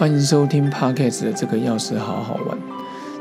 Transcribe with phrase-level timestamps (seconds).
[0.00, 2.58] 欢迎收听 Podcast 的这个钥匙好好玩，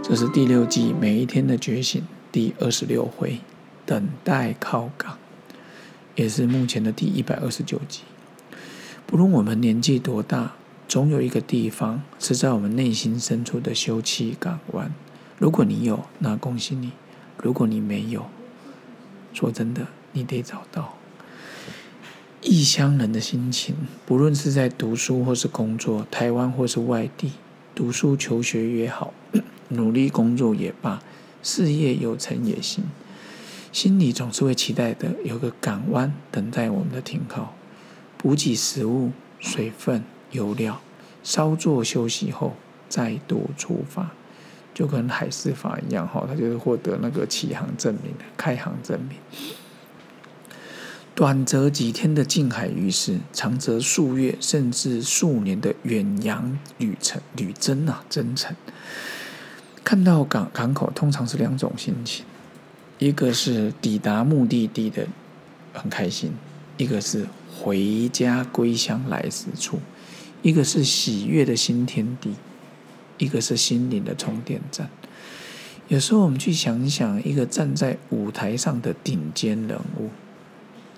[0.02, 2.02] 这是第六季每一天的觉醒
[2.32, 3.42] 第二十六回，
[3.86, 5.18] 等待靠港，
[6.16, 8.04] 也是目前的第一百二十九集。
[9.06, 10.54] 不论我们年纪多大，
[10.88, 14.90] 总有一个地方是在我们内心深处的休憩港湾。
[15.38, 16.92] 如果你有，那恭喜你；
[17.44, 18.28] 如果你没有，
[19.34, 20.99] 说真的，你得找到。
[22.50, 23.76] 异乡人的心情，
[24.08, 27.34] 不论是在读书或是工作，台湾或是外地，
[27.76, 29.14] 读书求学也好，
[29.70, 31.00] 努力工作也罢，
[31.44, 32.86] 事业有成也行，
[33.72, 37.54] 心里总是会期待的有个港湾等待我们的停靠，
[38.18, 40.82] 补给食物、水分、油料，
[41.22, 42.56] 稍作休息后
[42.90, 44.10] 再度出发，
[44.74, 49.20] 就跟海事法一样哈，他就是获得那个启航证明开航证明。
[51.20, 58.56] 短则几天的近海渔事，长则数月甚至数年的远洋旅程旅征啊，征程。
[59.84, 62.24] 看到港港口，通常是两种心情：
[63.00, 65.08] 一个是抵达目的地的
[65.74, 66.32] 很开心，
[66.78, 69.80] 一个是回家归乡来时处；
[70.42, 72.36] 一个是喜悦的新天地，
[73.18, 74.90] 一个是心灵的充电站。
[75.90, 80.12] 有时候我们去想想，一个站在舞台上的顶尖人物。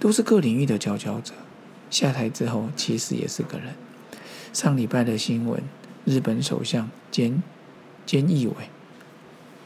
[0.02, 1.32] 都是各领域的佼佼者，
[1.92, 3.76] 下台之后其实也是个人。
[4.52, 5.62] 上礼拜的新闻，
[6.06, 7.44] 日本首相兼
[8.04, 8.54] 兼义委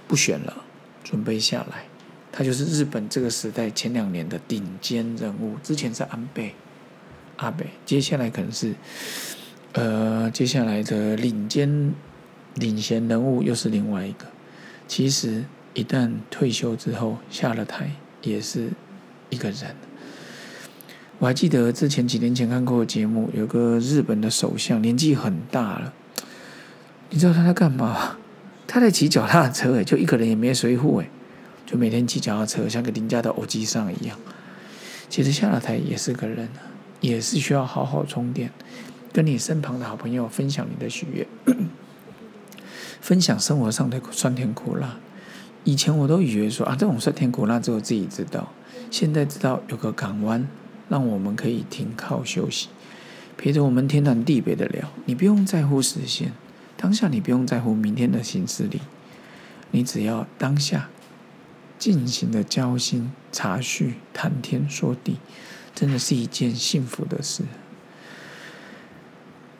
[0.10, 0.58] 不选了，
[1.06, 1.86] 准备下来。
[2.34, 6.54] 他就是日本这个时代前两年的顶尖人物，之前是安倍
[7.38, 8.76] 阿北，接下来可能是
[9.72, 11.94] 呃接下来的领尖
[12.56, 14.26] 领衔人物又是另外一个。
[14.86, 17.92] 其实一旦退休之后下了台，
[18.22, 18.72] 也是
[19.30, 19.74] 一个人。
[21.18, 25.94] 我还记得之前几年前看过节目，有个日本的首相，年纪很大了。
[27.10, 28.18] 你知道他在干嘛？
[28.68, 31.10] 他在骑脚踏车，哎，就一个人也没随护，哎，
[31.66, 34.20] 就每天骑脚踏车，像个邻家的偶机上一样。
[35.08, 36.50] 其实下了台也是个人，
[37.00, 38.52] 也是需要好好充电，
[39.14, 41.26] 跟你身旁的好朋友分享你的喜悦，
[43.00, 44.98] 分享生活上的酸甜苦辣。
[45.64, 48.52] 以前我都以为说啊，这种酸甜苦辣只有自己知道，
[48.92, 50.46] 现在知道有个港湾。
[50.88, 52.70] 让我们可以停靠休息，
[53.38, 54.90] 陪着我们天南地北的聊。
[55.06, 56.34] 你不用在乎实现，
[56.78, 58.80] 当下你不用在乎明天的行事历，
[59.72, 60.90] 你只要当下
[61.80, 65.18] 尽情的交心、茶叙、谈天说地，
[65.74, 67.44] 真的是一件幸福的事。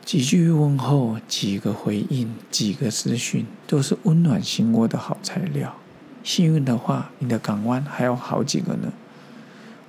[0.04, 5.76] 几句问候，几个回应，几个私讯，都是温暖心窝的好材料。
[6.24, 8.94] 幸运的话，你的港湾还有好几个呢。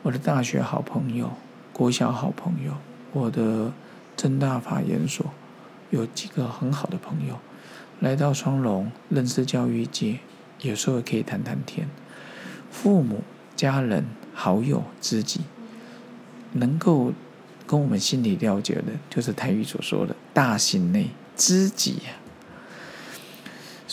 [0.06, 1.28] 我的大学好朋友，
[1.72, 2.72] 国小好朋友，
[3.12, 3.72] 我的
[4.16, 5.26] 正大法研所
[5.90, 7.36] 有几个很好的朋友，
[7.98, 10.20] 来到双龙认识教育界，
[10.60, 11.88] 有时候可以谈谈天。
[12.70, 13.22] 父母、
[13.56, 15.40] 家人、好友、知己，
[16.52, 17.12] 能够
[17.66, 22.14] 跟我们心里了解的，就是台语所说的大心内知己呀。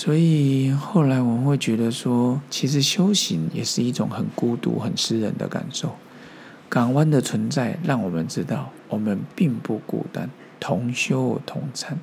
[0.03, 5.95] 所以后来我们会觉得说，其实修行也是一种很孤独、很私人的感受。
[6.67, 11.97] 港湾的存在让我们知道，我们并不孤单，同修同参。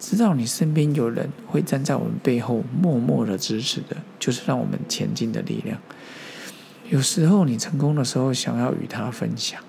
[0.00, 5.78] 知道你身边有人会站在我们背后默默的支持的，就是让我们前进的力量。
[6.88, 9.60] 有时候你成功的时候，想要与他分享；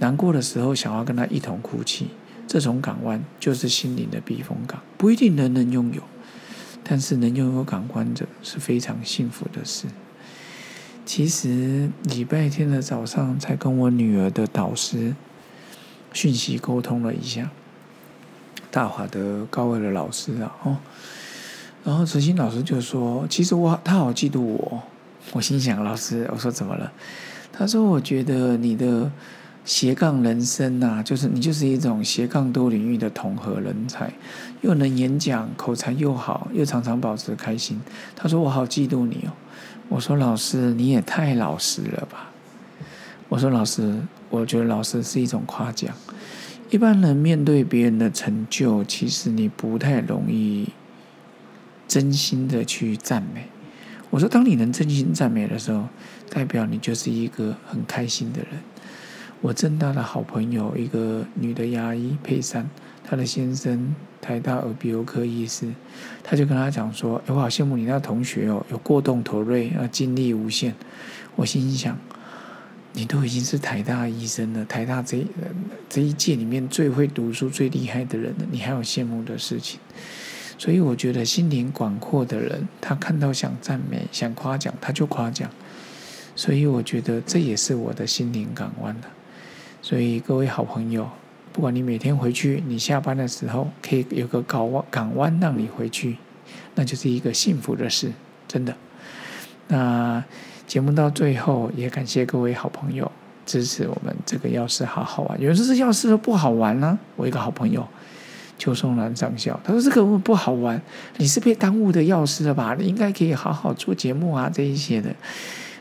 [0.00, 2.08] 难过的时候，想要跟他一同哭泣。
[2.48, 6.02] 这种港湾就是心灵的避风港，不一定人人拥有。
[6.84, 9.86] 但是能拥有感官者是非常幸福的事。
[11.06, 15.16] 其实礼拜天的早上才跟我女儿的导师
[16.12, 17.50] 讯息沟通了一下，
[18.70, 20.76] 大华的高二的老师啊，哦，
[21.82, 24.82] 然后慈心老师就说：“其实我他好嫉妒我。”
[25.32, 26.92] 我心想：“老师，我说怎么了？”
[27.52, 29.10] 他说：“我觉得你的。”
[29.64, 34.12] 斜杠人生呐，就是你就是一种斜杠多领域的统合人才，
[34.60, 37.80] 又能演讲，口才又好，又常常保持开心。
[38.14, 39.32] 他说：“我好嫉妒你哦。”
[39.88, 42.30] 我说：“老师，你也太老实了吧？”
[43.30, 45.94] 我说：“老师，我觉得老师是一种夸奖。
[46.68, 50.68] 一般人面对别人的成就，其实你不太容易
[51.88, 53.46] 真心的去赞美。
[54.10, 55.88] 我说：当你能真心赞美的时候，
[56.28, 58.60] 代表你就是一个很开心的人。”
[59.44, 62.66] 我正大的好朋友，一个女的牙医佩珊，
[63.06, 65.70] 她的先生台大耳鼻喉科医师，
[66.22, 70.74] 他就跟他讲说：“哎，我好羡慕你那同学哦，有过动头锐啊，精力无限。”
[71.36, 71.94] 我心想
[72.94, 75.22] ：“你都已经是台大医生了，台大这
[75.90, 79.78] 这一届里面最会读书、最厉害的人了，你还有羡慕的事情。
[80.56, 85.50] 所以我觉得心灵广阔的人，他看到想赞美、想夸奖，他就夸奖。
[86.34, 89.08] 所以我觉得这也是我的心灵港湾的。
[89.84, 91.06] 所以各位好朋友，
[91.52, 96.16] 不管你每天回去，你下班的时候可以有个港湾港湾让你回去，
[96.74, 98.10] 那就是一个幸福的事，
[98.48, 98.74] 真的。
[99.68, 100.24] 那。
[100.66, 103.12] 节目到最后，也感谢各位好朋友
[103.44, 105.38] 支持我们这个药师好好玩。
[105.38, 107.86] 有人说这药师都不好玩呢，我一个好朋友
[108.58, 110.80] 邱松兰上校，他说这个不好玩，
[111.18, 112.74] 你是被耽误的药师了吧？
[112.78, 115.14] 你应该可以好好做节目啊，这一些的。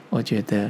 [0.10, 0.70] 我觉得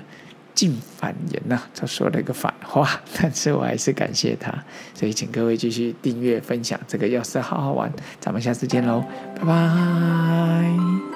[0.63, 2.89] 进反言呐，他说了一个反话，
[3.19, 4.49] 但是我还是感谢他，
[4.93, 9.03] 所以请各位继续订阅分享这个药师好好玩，咱们下次见喽，
[9.35, 11.12] 拜拜。